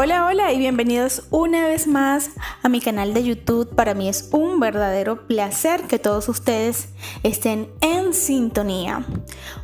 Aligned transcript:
Hola, 0.00 0.26
hola 0.26 0.52
y 0.52 0.58
bienvenidos 0.58 1.24
una 1.30 1.66
vez 1.66 1.88
más 1.88 2.30
a 2.62 2.68
mi 2.68 2.80
canal 2.80 3.14
de 3.14 3.24
YouTube. 3.24 3.74
Para 3.74 3.94
mí 3.94 4.08
es 4.08 4.28
un 4.30 4.60
verdadero 4.60 5.26
placer 5.26 5.88
que 5.88 5.98
todos 5.98 6.28
ustedes 6.28 6.90
estén 7.24 7.68
en 7.80 8.14
sintonía. 8.14 9.04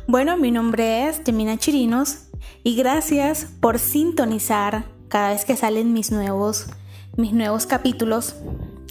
Bueno, 0.07 0.35
mi 0.35 0.51
nombre 0.51 1.07
es 1.07 1.21
Gemina 1.25 1.57
Chirinos 1.57 2.25
y 2.65 2.75
gracias 2.75 3.47
por 3.61 3.79
sintonizar 3.79 4.83
cada 5.07 5.29
vez 5.29 5.45
que 5.45 5.55
salen 5.55 5.93
mis 5.93 6.11
nuevos, 6.11 6.65
mis 7.15 7.31
nuevos 7.31 7.65
capítulos. 7.65 8.35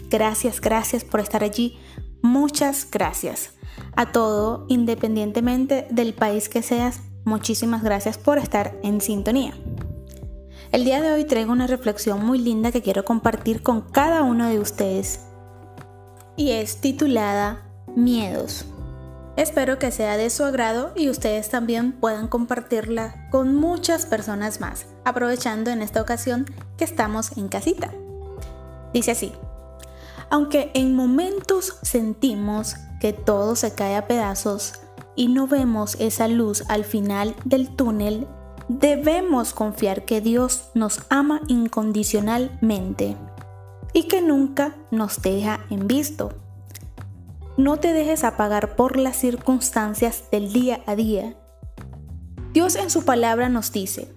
Gracias, 0.08 0.63
gracias 0.63 1.04
por 1.04 1.21
estar 1.21 1.45
allí. 1.45 1.79
Muchas 2.22 2.89
gracias 2.90 3.53
a 3.96 4.13
todo, 4.13 4.64
independientemente 4.71 5.89
del 5.90 6.14
país 6.14 6.49
que 6.49 6.63
seas. 6.63 7.03
Muchísimas 7.26 7.82
gracias 7.82 8.17
por 8.17 8.39
estar 8.39 8.79
en 8.82 9.03
sintonía. 9.03 9.53
El 10.75 10.85
día 10.85 11.01
de 11.01 11.13
hoy 11.13 11.25
traigo 11.25 11.53
una 11.53 11.69
reflexión 11.69 12.27
muy 12.27 12.37
linda 12.37 12.73
que 12.73 12.83
quiero 12.83 13.05
compartir 13.05 13.63
con 13.63 13.81
cada 13.81 14.25
uno 14.25 14.49
de 14.49 14.59
ustedes 14.59 15.21
y 16.37 16.50
es 16.50 16.81
titulada 16.81 17.63
Miedos. 17.95 18.64
Espero 19.37 19.79
que 19.79 19.93
sea 19.93 20.17
de 20.17 20.31
su 20.31 20.43
agrado 20.43 20.93
y 20.97 21.11
ustedes 21.11 21.49
también 21.49 21.93
puedan 21.93 22.27
compartirla 22.27 23.29
con 23.31 23.55
muchas 23.55 24.07
personas 24.07 24.59
más, 24.61 24.87
aprovechando 25.05 25.71
en 25.71 25.81
esta 25.81 26.03
ocasión 26.03 26.45
que 26.77 26.83
estamos 26.83 27.36
en 27.36 27.47
casita. 27.47 27.93
Dice 28.93 29.13
así, 29.13 29.31
aunque 30.29 30.72
en 30.75 30.97
momentos 30.97 31.79
sentimos 31.83 32.75
que 33.00 33.12
todo 33.12 33.55
se 33.55 33.75
cae 33.75 33.95
a 33.95 34.09
pedazos 34.09 34.72
y 35.14 35.28
no 35.28 35.47
vemos 35.47 35.97
esa 36.00 36.27
luz 36.27 36.64
al 36.67 36.83
final 36.83 37.36
del 37.45 37.69
túnel 37.77 38.27
debemos 38.69 39.53
confiar 39.53 40.05
que 40.05 40.20
Dios 40.20 40.70
nos 40.75 41.02
ama 41.11 41.41
incondicionalmente 41.48 43.16
y 43.92 44.05
que 44.05 44.22
nunca 44.22 44.75
nos 44.91 45.22
deja 45.22 45.61
en 45.70 45.86
visto. 45.86 46.33
No 47.56 47.77
te 47.78 47.92
dejes 47.92 48.25
apagar 48.25 48.75
por 48.75 48.97
las 48.97 49.16
circunstancias 49.16 50.25
del 50.33 50.53
día 50.53 50.80
a 50.86 50.97
día. 50.97 51.36
Dios 52.53 52.75
en 52.77 52.91
su 52.91 53.05
palabra 53.05 53.48
nos 53.48 53.72
dice 53.72 54.12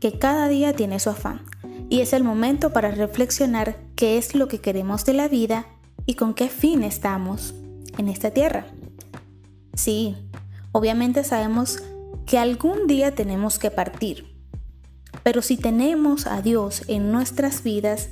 que 0.00 0.18
cada 0.18 0.48
día 0.48 0.74
tiene 0.74 0.98
su 0.98 1.10
afán 1.10 1.42
y 1.88 2.00
es 2.00 2.12
el 2.12 2.24
momento 2.24 2.72
para 2.72 2.90
reflexionar 2.90 3.76
qué 3.96 4.18
es 4.18 4.34
lo 4.34 4.48
que 4.48 4.60
queremos 4.60 5.04
de 5.04 5.14
la 5.14 5.28
vida 5.28 5.66
y 6.06 6.14
con 6.14 6.34
qué 6.34 6.48
fin 6.48 6.82
estamos 6.82 7.54
en 7.98 8.08
esta 8.08 8.30
tierra. 8.30 8.66
Sí, 9.74 10.16
obviamente 10.72 11.22
sabemos 11.24 11.82
que 12.30 12.38
algún 12.38 12.86
día 12.86 13.12
tenemos 13.16 13.58
que 13.58 13.72
partir. 13.72 14.24
Pero 15.24 15.42
si 15.42 15.56
tenemos 15.56 16.28
a 16.28 16.40
Dios 16.42 16.84
en 16.86 17.10
nuestras 17.10 17.64
vidas, 17.64 18.10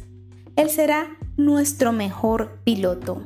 Él 0.56 0.70
será 0.70 1.16
nuestro 1.36 1.92
mejor 1.92 2.58
piloto. 2.64 3.22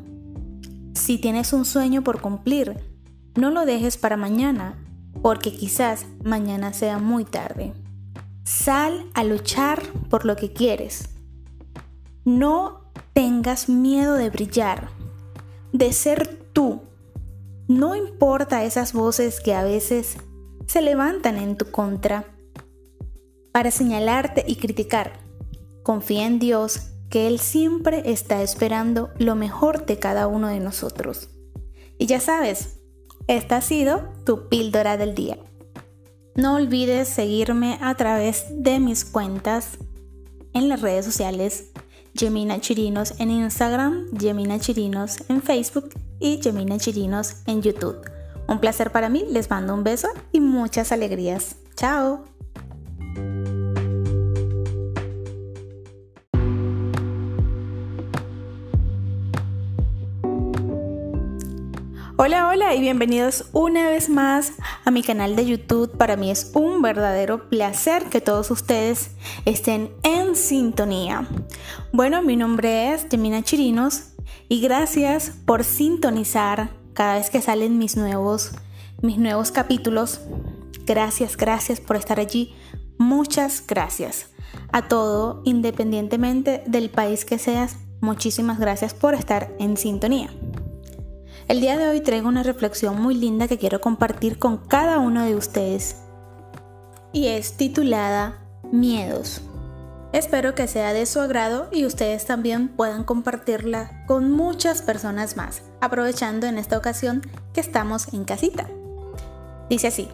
Si 0.93 1.17
tienes 1.17 1.55
un 1.55 1.65
sueño 1.65 2.05
por 2.05 2.21
cumplir, 2.21 2.77
no 3.37 3.49
lo 3.49 3.65
dejes 3.65 3.97
para 3.97 4.19
mañana, 4.19 4.77
porque 5.23 5.51
quizás 5.55 6.05
mañana 6.25 6.75
sea 6.75 6.99
muy 6.99 7.25
tarde. 7.25 7.73
Sal 8.45 9.07
a 9.15 9.25
luchar 9.25 9.83
por 10.11 10.27
lo 10.27 10.37
que 10.37 10.53
quieres. 10.53 11.09
No 12.27 12.93
tengas 13.15 13.71
miedo 13.71 14.17
de 14.17 14.29
brillar, 14.29 14.91
de 15.73 15.91
ser 15.95 16.51
tú. 16.53 16.83
No 17.67 17.97
importa 17.97 18.63
esas 18.63 18.93
voces 18.93 19.41
que 19.41 19.55
a 19.55 19.65
veces 19.65 20.19
se 20.73 20.81
levantan 20.81 21.37
en 21.37 21.59
tu 21.59 21.71
contra 21.71 22.25
para 23.53 23.71
señalarte 23.71 24.43
y 24.47 24.57
criticar. 24.57 25.21
Confía 25.83 26.27
en 26.27 26.39
Dios 26.39 26.93
que 27.11 27.27
Él 27.27 27.41
siempre 27.41 28.11
está 28.11 28.41
esperando 28.41 29.11
lo 29.19 29.35
mejor 29.35 29.85
de 29.85 29.99
cada 29.99 30.29
uno 30.29 30.49
de 30.49 30.61
nosotros. 30.61 31.29
Y 31.99 32.07
ya 32.07 32.21
sabes, 32.21 32.81
esta 33.27 33.59
ha 33.59 33.61
sido 33.61 34.15
tu 34.25 34.49
píldora 34.49 34.97
del 34.97 35.15
día. 35.15 35.37
No 36.37 36.55
olvides 36.55 37.07
seguirme 37.07 37.79
a 37.83 37.95
través 37.97 38.47
de 38.49 38.81
mis 38.81 39.05
cuentas 39.05 39.77
en 40.55 40.71
las 40.71 40.81
redes 40.81 41.05
sociales 41.05 41.71
Gemina 42.15 42.63
Chirinos 42.63 43.13
en 43.19 43.31
Instagram, 43.31 44.07
Gemina 44.19 44.59
Chirinos 44.59 45.19
en 45.29 45.43
Facebook 45.43 45.91
y 46.19 46.41
Gemina 46.43 46.79
Chirinos 46.79 47.43
en 47.47 47.61
YouTube. 47.61 48.22
Un 48.53 48.59
placer 48.59 48.93
para 48.93 49.09
mí, 49.09 49.25
les 49.31 49.49
mando 49.49 49.73
un 49.73 49.83
beso 49.83 50.09
y 50.31 50.39
muchas 50.41 50.93
alegrías. 50.93 51.57
Chao. 51.75 52.23
Hola, 62.19 62.49
hola 62.49 62.75
y 62.75 62.81
bienvenidos 62.83 63.47
una 63.53 63.89
vez 63.89 64.11
más 64.11 64.53
a 64.85 64.91
mi 64.91 65.03
canal 65.03 65.35
de 65.35 65.47
YouTube. 65.47 65.97
Para 65.97 66.17
mí 66.17 66.31
es 66.31 66.51
un 66.53 66.83
verdadero 66.83 67.49
placer 67.49 68.05
que 68.11 68.21
todos 68.21 68.51
ustedes 68.51 69.13
estén 69.47 69.95
en 70.03 70.37
sintonía. 70.37 71.27
Bueno, 71.91 72.21
mi 72.21 72.37
nombre 72.37 72.93
es 72.93 73.07
Gemina 73.11 73.43
Chirinos 73.43 74.11
y 74.51 74.61
gracias 74.61 75.33
por 75.47 75.65
sintonizar 75.65 76.82
cada 76.95 77.15
vez 77.15 77.31
que 77.31 77.41
salen 77.41 77.79
mis 77.79 77.97
nuevos, 77.97 78.53
mis 79.01 79.19
nuevos 79.19 79.51
capítulos. 79.51 80.21
Gracias, 80.87 81.37
gracias 81.37 81.81
por 81.81 81.97
estar 81.97 82.21
allí. 82.21 82.55
Muchas 82.99 83.65
gracias. 83.67 84.29
A 84.73 84.89
todo, 84.89 85.43
independientemente 85.45 86.63
del 86.67 86.91
país 86.91 87.25
que 87.25 87.39
seas, 87.39 87.77
muchísimas 88.01 88.59
gracias 88.59 88.95
por 88.95 89.15
estar 89.15 89.55
en 89.59 89.77
sintonía. 89.77 90.31
El 91.49 91.61
día 91.61 91.77
de 91.77 91.89
hoy 91.89 92.01
traigo 92.01 92.29
una 92.29 92.43
reflexión 92.43 93.01
muy 93.01 93.15
linda 93.15 93.49
que 93.49 93.59
quiero 93.59 93.81
compartir 93.81 94.39
con 94.39 94.59
cada 94.59 94.99
uno 94.99 95.25
de 95.25 95.35
ustedes 95.35 95.97
y 97.13 97.27
es 97.27 97.57
titulada 97.57 98.39
Miedos. 98.71 99.43
Espero 100.13 100.55
que 100.55 100.69
sea 100.69 100.93
de 100.93 101.07
su 101.07 101.21
agrado 101.21 101.69
y 101.73 101.87
ustedes 101.87 102.27
también 102.27 102.69
puedan 102.69 103.03
compartirla 103.03 104.05
con 104.07 104.31
muchas 104.31 104.83
personas 104.83 105.37
más, 105.37 105.63
aprovechando 105.81 106.47
en 106.47 106.59
esta 106.59 106.77
ocasión 106.77 107.23
que 107.55 107.61
estamos 107.61 108.13
en 108.13 108.25
casita. 108.25 108.69
Dice 109.71 109.87
así, 109.87 110.09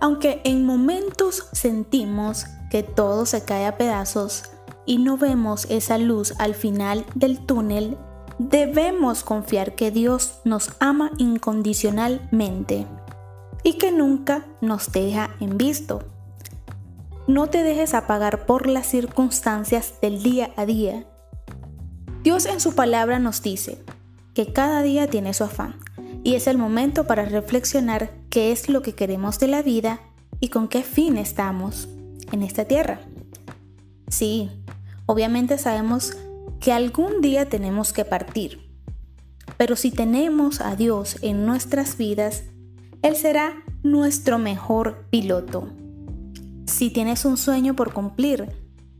aunque 0.00 0.40
en 0.44 0.66
momentos 0.66 1.48
sentimos 1.52 2.46
que 2.68 2.82
todo 2.82 3.26
se 3.26 3.44
cae 3.44 3.66
a 3.66 3.78
pedazos 3.78 4.50
y 4.86 4.98
no 4.98 5.16
vemos 5.16 5.66
esa 5.70 5.98
luz 5.98 6.34
al 6.38 6.54
final 6.54 7.06
del 7.14 7.38
túnel, 7.46 7.96
debemos 8.38 9.22
confiar 9.22 9.76
que 9.76 9.92
Dios 9.92 10.40
nos 10.44 10.72
ama 10.80 11.12
incondicionalmente 11.16 12.86
y 13.62 13.74
que 13.74 13.92
nunca 13.92 14.46
nos 14.60 14.90
deja 14.90 15.30
en 15.40 15.56
visto. 15.58 16.15
No 17.28 17.48
te 17.48 17.64
dejes 17.64 17.92
apagar 17.92 18.46
por 18.46 18.68
las 18.68 18.86
circunstancias 18.86 19.94
del 20.00 20.22
día 20.22 20.52
a 20.56 20.64
día. 20.64 21.06
Dios 22.22 22.46
en 22.46 22.60
su 22.60 22.76
palabra 22.76 23.18
nos 23.18 23.42
dice 23.42 23.82
que 24.32 24.52
cada 24.52 24.82
día 24.82 25.10
tiene 25.10 25.34
su 25.34 25.42
afán 25.42 25.74
y 26.22 26.36
es 26.36 26.46
el 26.46 26.56
momento 26.56 27.08
para 27.08 27.24
reflexionar 27.24 28.12
qué 28.30 28.52
es 28.52 28.68
lo 28.68 28.80
que 28.80 28.94
queremos 28.94 29.40
de 29.40 29.48
la 29.48 29.62
vida 29.62 30.00
y 30.38 30.50
con 30.50 30.68
qué 30.68 30.84
fin 30.84 31.16
estamos 31.16 31.88
en 32.30 32.44
esta 32.44 32.64
tierra. 32.64 33.00
Sí, 34.08 34.48
obviamente 35.06 35.58
sabemos 35.58 36.16
que 36.60 36.72
algún 36.72 37.20
día 37.22 37.48
tenemos 37.48 37.92
que 37.92 38.04
partir, 38.04 38.70
pero 39.56 39.74
si 39.74 39.90
tenemos 39.90 40.60
a 40.60 40.76
Dios 40.76 41.16
en 41.22 41.44
nuestras 41.44 41.96
vidas, 41.96 42.44
Él 43.02 43.16
será 43.16 43.64
nuestro 43.82 44.38
mejor 44.38 45.06
piloto. 45.10 45.72
Si 46.76 46.90
tienes 46.90 47.24
un 47.24 47.38
sueño 47.38 47.74
por 47.74 47.94
cumplir, 47.94 48.52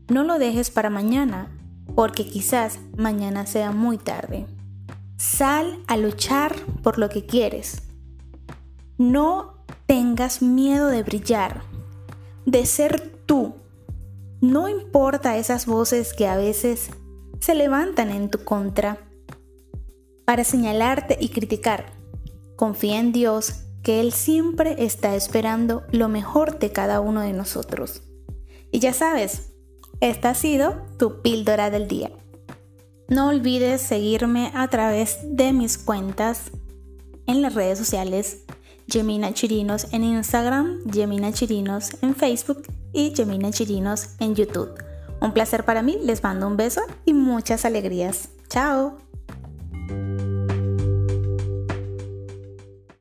no 0.09 0.23
lo 0.23 0.39
dejes 0.39 0.71
para 0.71 0.89
mañana, 0.89 1.55
porque 1.93 2.25
quizás 2.25 2.79
mañana 2.97 3.45
sea 3.45 3.71
muy 3.71 3.99
tarde. 3.99 4.47
Sal 5.17 5.77
a 5.85 5.95
luchar 5.95 6.55
por 6.81 6.97
lo 6.97 7.07
que 7.09 7.27
quieres. 7.27 7.83
No 8.97 9.63
tengas 9.85 10.41
miedo 10.41 10.87
de 10.87 11.03
brillar, 11.03 11.61
de 12.47 12.65
ser 12.65 12.99
tú. 13.27 13.53
No 14.41 14.67
importa 14.69 15.37
esas 15.37 15.67
voces 15.67 16.15
que 16.15 16.25
a 16.27 16.35
veces 16.35 16.89
se 17.39 17.53
levantan 17.53 18.09
en 18.09 18.31
tu 18.31 18.43
contra 18.43 18.97
para 20.25 20.43
señalarte 20.43 21.15
y 21.21 21.29
criticar. 21.29 21.93
Confía 22.55 22.97
en 22.97 23.11
Dios 23.11 23.66
que 23.87 24.01
Él 24.01 24.11
siempre 24.11 24.75
está 24.79 25.15
esperando 25.15 25.83
lo 25.93 26.09
mejor 26.09 26.59
de 26.59 26.73
cada 26.73 26.99
uno 26.99 27.21
de 27.21 27.31
nosotros. 27.31 28.01
Y 28.69 28.79
ya 28.79 28.91
sabes, 28.91 29.53
esta 30.01 30.31
ha 30.31 30.35
sido 30.35 30.85
tu 30.99 31.21
píldora 31.21 31.69
del 31.69 31.87
día. 31.87 32.11
No 33.07 33.29
olvides 33.29 33.81
seguirme 33.81 34.51
a 34.53 34.67
través 34.67 35.19
de 35.23 35.53
mis 35.53 35.77
cuentas 35.77 36.51
en 37.27 37.41
las 37.41 37.53
redes 37.53 37.77
sociales 37.77 38.43
Gemina 38.89 39.33
Chirinos 39.33 39.87
en 39.93 40.03
Instagram, 40.03 40.81
Gemina 40.91 41.31
Chirinos 41.31 41.91
en 42.01 42.13
Facebook 42.13 42.63
y 42.91 43.13
Gemina 43.15 43.51
Chirinos 43.51 44.09
en 44.19 44.35
YouTube. 44.35 44.83
Un 45.21 45.31
placer 45.31 45.63
para 45.63 45.81
mí, 45.81 45.97
les 46.03 46.21
mando 46.23 46.45
un 46.45 46.57
beso 46.57 46.81
y 47.05 47.13
muchas 47.13 47.63
alegrías. 47.63 48.27
Chao. 48.49 49.06